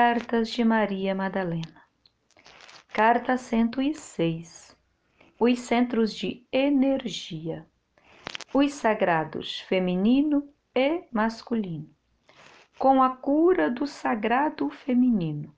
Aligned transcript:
Cartas 0.00 0.50
de 0.50 0.62
Maria 0.62 1.12
Madalena. 1.12 1.82
Carta 2.92 3.36
106. 3.36 4.76
Os 5.40 5.58
centros 5.58 6.14
de 6.14 6.46
energia. 6.52 7.66
Os 8.54 8.74
sagrados 8.74 9.58
feminino 9.62 10.48
e 10.72 11.02
masculino. 11.10 11.90
Com 12.78 13.02
a 13.02 13.10
cura 13.10 13.68
do 13.68 13.88
sagrado 13.88 14.70
feminino 14.70 15.52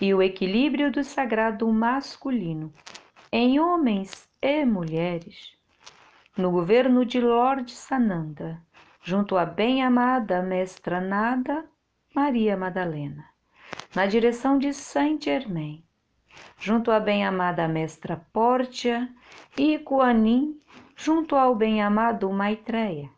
e 0.00 0.12
o 0.12 0.20
equilíbrio 0.20 0.90
do 0.90 1.04
sagrado 1.04 1.68
masculino 1.72 2.74
em 3.30 3.60
homens 3.60 4.28
e 4.42 4.64
mulheres. 4.64 5.56
No 6.36 6.50
governo 6.50 7.06
de 7.06 7.20
Lord 7.20 7.70
Sananda, 7.70 8.60
junto 9.00 9.36
à 9.36 9.46
bem-amada 9.46 10.42
Mestra 10.42 11.00
Nada, 11.00 11.64
Maria 12.12 12.56
Madalena 12.56 13.30
na 13.94 14.06
direção 14.06 14.58
de 14.58 14.72
Saint-Germain, 14.72 15.82
junto 16.58 16.90
à 16.90 17.00
bem-amada 17.00 17.66
Mestra 17.66 18.16
Pórtia 18.32 19.12
e 19.56 19.78
Kuanin, 19.78 20.60
junto 20.96 21.34
ao 21.34 21.54
bem-amado 21.54 22.30
Maitreya. 22.30 23.10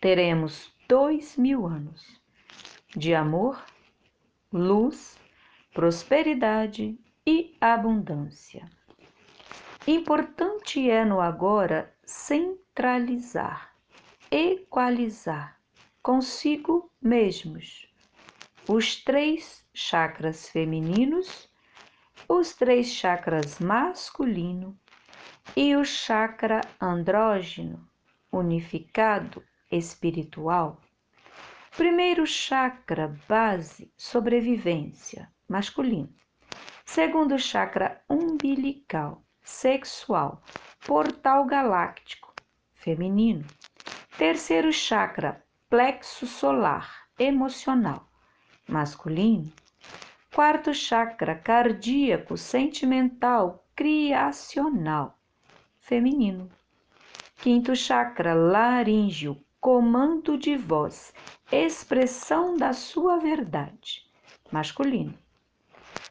Teremos 0.00 0.72
dois 0.88 1.36
mil 1.36 1.66
anos 1.66 2.20
de 2.94 3.14
amor, 3.14 3.64
luz, 4.52 5.18
prosperidade 5.72 6.98
e 7.26 7.56
abundância. 7.60 8.68
Importante 9.86 10.88
é 10.88 11.04
no 11.04 11.20
agora 11.20 11.92
centralizar, 12.04 13.74
equalizar 14.30 15.58
consigo 16.02 16.90
mesmos 17.00 17.91
os 18.74 18.96
três 18.96 19.62
chakras 19.74 20.48
femininos, 20.48 21.46
os 22.26 22.54
três 22.54 22.86
chakras 22.86 23.58
masculino 23.58 24.74
e 25.54 25.76
o 25.76 25.84
chakra 25.84 26.62
andrógeno, 26.80 27.86
unificado 28.32 29.44
espiritual. 29.70 30.80
Primeiro 31.76 32.26
chakra 32.26 33.14
base, 33.28 33.92
sobrevivência, 33.94 35.30
masculino. 35.46 36.14
Segundo 36.82 37.38
chakra 37.38 38.02
umbilical, 38.08 39.22
sexual, 39.42 40.42
portal 40.86 41.44
galáctico, 41.44 42.32
feminino. 42.72 43.44
Terceiro 44.16 44.72
chakra, 44.72 45.44
plexo 45.68 46.26
solar, 46.26 47.06
emocional 47.18 48.10
masculino. 48.68 49.52
Quarto 50.34 50.72
chakra 50.72 51.34
cardíaco, 51.34 52.36
sentimental, 52.36 53.64
criacional, 53.74 55.18
feminino. 55.80 56.48
Quinto 57.36 57.74
chakra 57.74 58.32
laríngeo, 58.34 59.36
comando 59.60 60.38
de 60.38 60.56
voz, 60.56 61.12
expressão 61.50 62.56
da 62.56 62.72
sua 62.72 63.18
verdade, 63.18 64.06
masculino. 64.50 65.14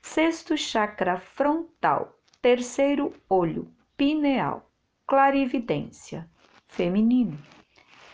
Sexto 0.02 0.57
chakra 0.57 1.17
frontal, 1.17 2.17
terceiro 2.41 3.13
olho, 3.29 3.73
pineal, 3.97 4.69
clarividência, 5.07 6.29
feminino. 6.67 7.38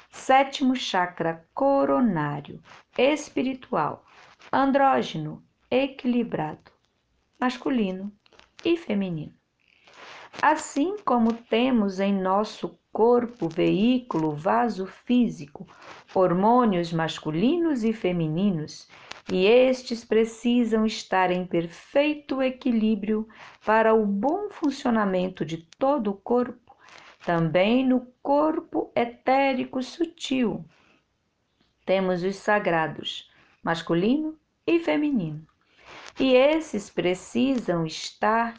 Sétimo 0.09 0.75
chakra 0.75 1.45
coronário, 1.53 2.61
espiritual, 2.97 4.03
andrógeno, 4.51 5.43
equilibrado, 5.69 6.71
masculino 7.39 8.11
e 8.63 8.77
feminino. 8.77 9.33
Assim 10.41 10.97
como 11.03 11.33
temos 11.33 11.99
em 11.99 12.13
nosso 12.13 12.79
corpo, 12.91 13.49
veículo, 13.49 14.31
vaso 14.31 14.85
físico, 14.85 15.67
hormônios 16.13 16.93
masculinos 16.93 17.83
e 17.83 17.91
femininos, 17.91 18.87
e 19.31 19.45
estes 19.45 20.05
precisam 20.05 20.85
estar 20.85 21.29
em 21.29 21.45
perfeito 21.45 22.41
equilíbrio 22.41 23.27
para 23.65 23.93
o 23.93 24.05
bom 24.05 24.49
funcionamento 24.49 25.43
de 25.43 25.57
todo 25.77 26.11
o 26.11 26.15
corpo, 26.15 26.77
também 27.25 27.85
no 27.85 28.07
corpo 28.23 28.91
etérico 28.95 29.83
sutil. 29.83 30.63
Temos 31.85 32.23
os 32.23 32.37
sagrados 32.37 33.29
masculino 33.67 34.39
e 34.67 34.79
feminino. 34.79 35.47
E 36.19 36.35
esses 36.35 36.89
precisam 36.89 37.85
estar 37.85 38.55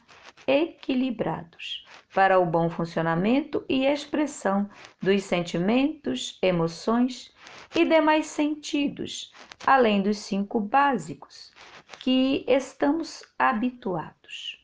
equilibrados 0.47 1.85
para 2.15 2.39
o 2.39 2.47
bom 2.47 2.71
funcionamento 2.71 3.65
e 3.69 3.85
expressão 3.85 4.69
dos 5.03 5.23
sentimentos, 5.25 6.39
emoções 6.43 7.31
e 7.77 7.85
demais 7.85 8.27
sentidos, 8.27 9.31
além 9.67 10.01
dos 10.01 10.17
cinco 10.17 10.59
básicos 10.59 11.53
que 12.01 12.45
estamos 12.49 13.23
habituados. 13.39 14.59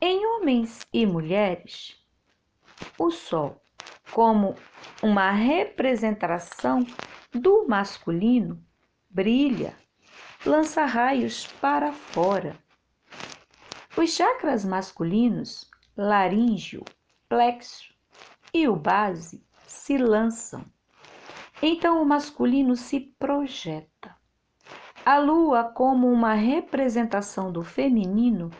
Em 0.00 0.26
homens 0.26 0.80
e 0.92 1.06
mulheres, 1.06 1.96
o 2.98 3.10
Sol, 3.10 3.62
como 4.12 4.56
uma 5.02 5.30
representação 5.30 6.84
do 7.32 7.66
masculino, 7.68 8.60
brilha, 9.08 9.76
lança 10.46 10.84
raios 10.84 11.46
para 11.60 11.92
fora. 11.92 12.56
Os 13.96 14.10
chakras 14.10 14.64
masculinos, 14.64 15.68
laríngeo, 15.96 16.84
plexo 17.28 17.92
e 18.54 18.68
o 18.68 18.76
base, 18.76 19.44
se 19.66 19.98
lançam. 19.98 20.64
Então 21.60 22.00
o 22.00 22.06
masculino 22.06 22.76
se 22.76 23.00
projeta. 23.18 24.16
A 25.04 25.18
lua, 25.18 25.64
como 25.64 26.10
uma 26.12 26.34
representação 26.34 27.50
do 27.50 27.62
feminino, 27.62 28.50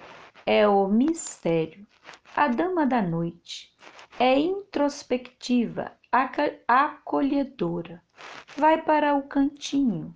é 0.45 0.67
o 0.67 0.89
mistério, 0.89 1.87
a 2.35 2.49
dama 2.49 2.87
da 2.87 3.01
noite. 3.01 3.73
É 4.19 4.37
introspectiva, 4.37 5.93
acolhedora. 6.67 8.03
Vai 8.57 8.83
para 8.83 9.15
o 9.15 9.23
cantinho, 9.23 10.13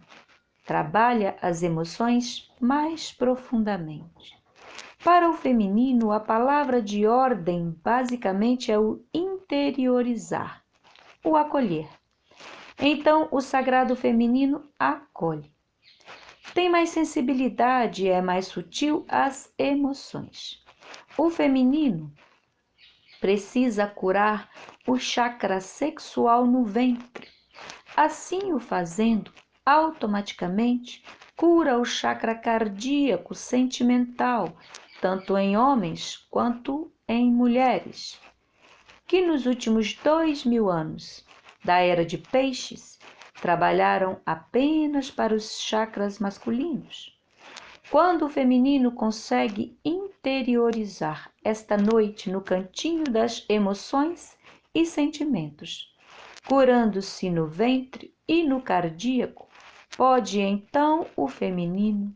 trabalha 0.65 1.37
as 1.43 1.63
emoções 1.63 2.51
mais 2.61 3.13
profundamente. 3.13 4.41
Para 5.03 5.29
o 5.29 5.33
feminino, 5.33 6.13
a 6.13 6.21
palavra 6.21 6.81
de 6.81 7.07
ordem 7.07 7.77
basicamente 7.83 8.71
é 8.71 8.79
o 8.79 9.05
interiorizar, 9.13 10.63
o 11.25 11.37
acolher. 11.37 11.89
Então, 12.79 13.29
o 13.31 13.41
sagrado 13.41 13.97
feminino 13.97 14.63
acolhe. 14.79 15.53
Tem 16.55 16.69
mais 16.69 16.91
sensibilidade, 16.91 18.09
é 18.09 18.21
mais 18.21 18.47
sutil 18.47 19.05
às 19.09 19.53
emoções. 19.59 20.63
O 21.17 21.31
feminino 21.31 22.13
precisa 23.21 23.87
curar 23.87 24.51
o 24.87 24.99
chakra 24.99 25.61
sexual 25.61 26.47
no 26.47 26.65
ventre. 26.65 27.29
Assim 27.97 28.53
o 28.53 28.59
fazendo, 28.59 29.33
automaticamente 29.65 31.05
cura 31.37 31.79
o 31.79 31.85
chakra 31.85 32.35
cardíaco 32.35 33.35
sentimental, 33.35 34.57
tanto 35.01 35.37
em 35.39 35.57
homens 35.57 36.27
quanto 36.31 36.93
em 37.09 37.31
mulheres, 37.31 38.21
que 39.07 39.25
nos 39.25 39.47
últimos 39.47 39.95
dois 39.95 40.45
mil 40.45 40.71
anos 40.71 41.25
da 41.65 41.79
era 41.79 42.05
de 42.05 42.19
peixes 42.19 42.99
trabalharam 43.41 44.21
apenas 44.25 45.11
para 45.11 45.35
os 45.35 45.61
chakras 45.61 46.19
masculinos. 46.19 47.17
Quando 47.91 48.25
o 48.25 48.29
feminino 48.29 48.93
consegue 48.93 49.77
interiorizar 49.85 51.31
esta 51.45 51.77
noite 51.77 52.31
no 52.31 52.41
cantinho 52.41 53.05
das 53.05 53.45
emoções 53.49 54.37
e 54.75 54.87
sentimentos, 54.87 55.95
curando-se 56.47 57.29
no 57.29 57.47
ventre 57.47 58.15
e 58.27 58.43
no 58.43 58.63
cardíaco, 58.63 59.49
Pode 59.97 60.41
então 60.41 61.07
o 61.15 61.29
feminino, 61.29 62.15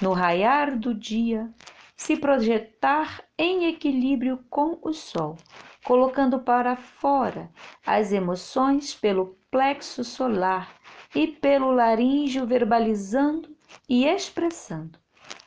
no 0.00 0.12
raiar 0.12 0.76
do 0.76 0.92
dia, 0.92 1.48
se 1.96 2.16
projetar 2.16 3.22
em 3.38 3.66
equilíbrio 3.66 4.44
com 4.50 4.78
o 4.82 4.92
sol, 4.92 5.36
colocando 5.84 6.40
para 6.40 6.76
fora 6.76 7.50
as 7.86 8.12
emoções 8.12 8.94
pelo 8.94 9.38
plexo 9.50 10.02
solar 10.02 10.74
e 11.14 11.28
pelo 11.28 11.70
laríngeo, 11.70 12.46
verbalizando 12.46 13.56
e 13.88 14.04
expressando 14.06 14.98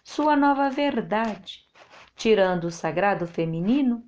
sua 0.04 0.38
nova 0.38 0.70
verdade, 0.70 1.66
tirando 2.16 2.64
o 2.66 2.72
sagrado 2.72 3.28
feminino 3.28 4.04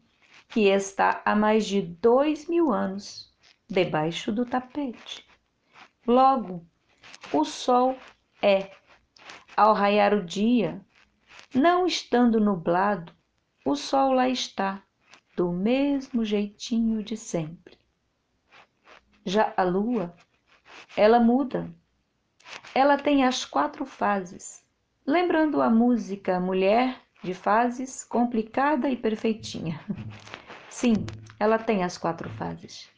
que 0.47 0.61
está 0.61 1.21
há 1.25 1.35
mais 1.35 1.65
de 1.65 1.81
dois 1.81 2.47
mil 2.47 2.71
anos 2.71 3.31
debaixo 3.69 4.31
do 4.31 4.45
tapete. 4.45 5.27
Logo, 6.07 6.65
o 7.31 7.44
Sol 7.44 7.98
é 8.42 8.71
Ao 9.56 9.74
raiar 9.74 10.13
o 10.13 10.24
dia, 10.24 10.81
não 11.54 11.86
estando 11.86 12.39
nublado, 12.39 13.12
o 13.66 13.75
sol 13.75 14.13
lá 14.13 14.30
está, 14.30 14.81
do 15.36 15.51
mesmo 15.51 16.24
jeitinho 16.24 17.04
de 17.04 17.18
sempre. 17.18 17.77
Já 19.25 19.54
a 19.57 19.63
lua, 19.63 20.16
ela 20.95 21.19
muda. 21.19 21.74
Ela 22.74 22.98
tem 22.98 23.25
as 23.25 23.45
quatro 23.45 23.86
fases, 23.86 24.63
lembrando 25.06 25.62
a 25.62 25.69
música 25.69 26.39
Mulher 26.39 27.01
de 27.24 27.33
Fases, 27.33 28.04
complicada 28.04 28.89
e 28.89 28.95
perfeitinha. 28.95 29.80
Sim, 30.69 30.94
ela 31.39 31.60
tem 31.60 31.83
as 31.83 31.98
quatro 31.98 32.30
fases. 32.30 32.89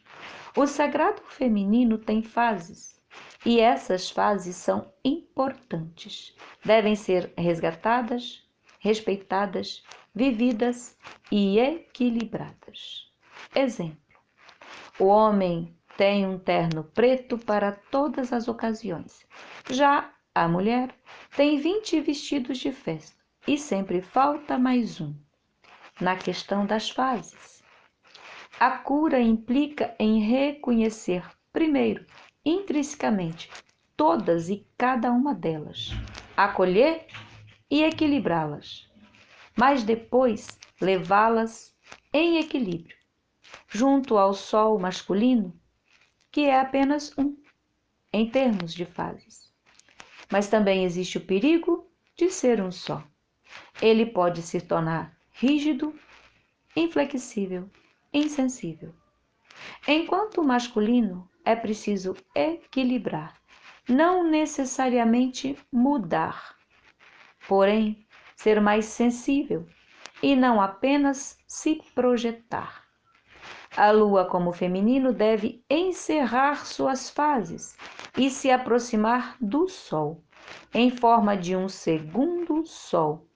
O 0.56 0.66
sagrado 0.66 1.22
feminino 1.22 1.98
tem 1.98 2.22
fases, 2.22 3.00
e 3.44 3.60
essas 3.60 4.10
fases 4.10 4.56
são 4.56 4.92
importantes. 5.04 6.34
Devem 6.64 6.94
ser 6.94 7.32
resgatadas, 7.36 8.46
respeitadas, 8.78 9.82
vividas 10.14 10.96
e 11.30 11.58
equilibradas. 11.58 13.10
Exemplo: 13.54 13.98
o 14.98 15.06
homem 15.06 15.76
tem 15.96 16.26
um 16.26 16.38
terno 16.38 16.84
preto 16.84 17.38
para 17.38 17.72
todas 17.72 18.32
as 18.32 18.48
ocasiões. 18.48 19.26
Já 19.70 20.10
a 20.34 20.48
mulher 20.48 20.94
tem 21.36 21.58
20 21.58 22.00
vestidos 22.00 22.58
de 22.58 22.72
festa 22.72 23.20
e 23.46 23.58
sempre 23.58 24.00
falta 24.00 24.58
mais 24.58 25.00
um. 25.00 25.14
Na 26.00 26.16
questão 26.16 26.64
das 26.64 26.90
fases, 26.90 27.62
a 28.58 28.70
cura 28.78 29.20
implica 29.20 29.94
em 29.98 30.20
reconhecer, 30.20 31.24
primeiro, 31.52 32.06
intrinsecamente, 32.44 33.50
todas 33.96 34.48
e 34.48 34.66
cada 34.76 35.10
uma 35.10 35.34
delas, 35.34 35.90
acolher 36.36 37.06
e 37.70 37.82
equilibrá-las, 37.82 38.90
mas 39.56 39.82
depois 39.82 40.58
levá-las 40.80 41.74
em 42.12 42.38
equilíbrio, 42.38 42.96
junto 43.68 44.18
ao 44.18 44.34
sol 44.34 44.78
masculino 44.78 45.58
que 46.32 46.46
é 46.46 46.58
apenas 46.58 47.16
um, 47.18 47.36
em 48.10 48.28
termos 48.28 48.72
de 48.72 48.86
fases. 48.86 49.52
Mas 50.30 50.48
também 50.48 50.82
existe 50.82 51.18
o 51.18 51.26
perigo 51.26 51.86
de 52.16 52.30
ser 52.30 52.60
um 52.62 52.72
só. 52.72 53.04
Ele 53.82 54.06
pode 54.06 54.40
se 54.40 54.58
tornar 54.62 55.14
rígido, 55.34 55.94
inflexível, 56.74 57.70
insensível. 58.12 58.94
Enquanto 59.86 60.40
o 60.40 60.44
masculino 60.44 61.28
é 61.44 61.56
preciso 61.56 62.16
equilibrar, 62.34 63.34
não 63.88 64.24
necessariamente 64.24 65.58
mudar, 65.72 66.56
porém 67.48 68.06
ser 68.36 68.60
mais 68.60 68.86
sensível 68.86 69.66
e 70.22 70.36
não 70.36 70.60
apenas 70.60 71.38
se 71.46 71.82
projetar. 71.94 72.82
A 73.76 73.90
lua, 73.90 74.26
como 74.26 74.52
feminino, 74.52 75.12
deve 75.12 75.64
encerrar 75.68 76.66
suas 76.66 77.08
fases 77.08 77.76
e 78.16 78.30
se 78.30 78.50
aproximar 78.50 79.36
do 79.40 79.66
sol, 79.68 80.22
em 80.74 80.90
forma 80.90 81.36
de 81.36 81.56
um 81.56 81.68
segundo 81.68 82.66
sol, 82.66 83.26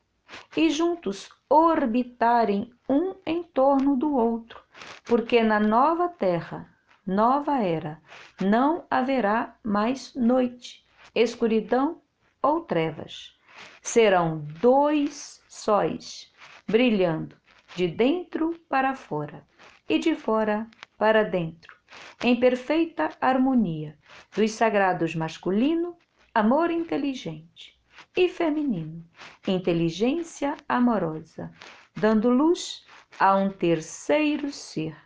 e 0.56 0.68
juntos 0.68 1.30
orbitarem 1.48 2.70
um 2.88 3.14
em 3.24 3.42
torno 3.42 3.96
do 3.96 4.14
outro, 4.14 4.60
porque 5.04 5.42
na 5.42 5.58
nova 5.58 6.08
terra, 6.08 6.75
nova 7.06 7.62
era, 7.62 8.02
não 8.40 8.84
haverá 8.90 9.56
mais 9.62 10.14
noite, 10.14 10.84
escuridão 11.14 12.02
ou 12.42 12.62
trevas. 12.62 13.36
Serão 13.80 14.44
dois 14.60 15.42
sóis 15.48 16.32
brilhando 16.66 17.36
de 17.74 17.86
dentro 17.86 18.58
para 18.68 18.94
fora 18.94 19.46
e 19.88 19.98
de 19.98 20.14
fora 20.14 20.66
para 20.98 21.22
dentro, 21.22 21.76
em 22.22 22.38
perfeita 22.38 23.10
harmonia 23.20 23.96
dos 24.34 24.52
sagrados 24.52 25.14
masculino, 25.14 25.96
amor 26.34 26.70
inteligente, 26.70 27.78
e 28.16 28.28
feminino, 28.28 29.04
inteligência 29.46 30.56
amorosa, 30.68 31.52
dando 31.94 32.30
luz 32.30 32.84
a 33.18 33.36
um 33.36 33.50
terceiro 33.50 34.50
ser, 34.50 34.96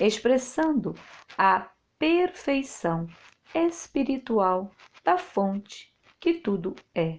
expressando 0.00 0.94
a 1.36 1.70
perfeição 1.98 3.06
espiritual 3.54 4.70
da 5.04 5.18
fonte 5.18 5.94
que 6.18 6.34
tudo 6.34 6.74
é. 6.94 7.18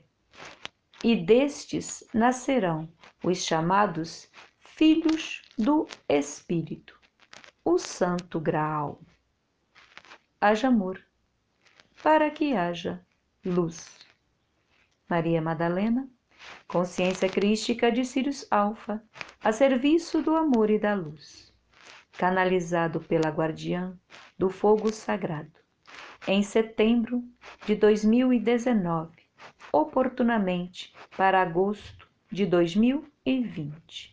E 1.03 1.15
destes 1.15 2.03
nascerão 2.13 2.89
os 3.23 3.43
chamados 3.43 4.29
filhos 4.59 5.41
do 5.57 5.87
Espírito, 6.09 6.99
o 7.63 7.77
Santo 7.77 8.39
Graal. 8.39 9.01
Haja 10.39 10.69
amor, 10.69 11.01
para 12.01 12.29
que 12.31 12.53
haja 12.53 13.05
luz. 13.45 13.99
Maria 15.09 15.41
Madalena, 15.41 16.09
Consciência 16.67 17.29
Crística 17.29 17.91
de 17.91 18.03
Sirius 18.03 18.47
Alfa, 18.49 19.03
a 19.41 19.51
serviço 19.51 20.21
do 20.21 20.35
amor 20.35 20.69
e 20.69 20.79
da 20.79 20.95
luz, 20.95 21.52
canalizado 22.17 22.99
pela 23.01 23.29
guardiã 23.29 23.97
do 24.37 24.49
fogo 24.49 24.91
sagrado, 24.91 25.51
em 26.27 26.41
setembro 26.41 27.23
de 27.65 27.75
2019, 27.75 29.11
oportunamente 29.71 30.93
para 31.17 31.41
agosto 31.41 32.07
de 32.31 32.45
2020. 32.45 34.12